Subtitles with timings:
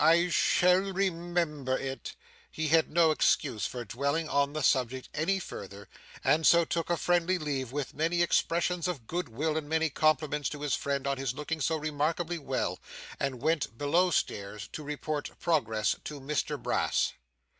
[0.03, 2.15] I shall remember it,'
[2.49, 5.87] he had no excuse for dwelling on the subject any further,
[6.23, 10.49] and so took a friendly leave with many expressions of good will and many compliments
[10.49, 12.79] to his friend on his looking so remarkably well;
[13.19, 17.13] and went below stairs to report progress to Mr Brass.